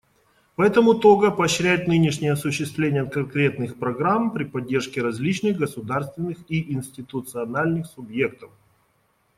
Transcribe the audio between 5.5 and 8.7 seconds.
государственных и институциональных субъектов.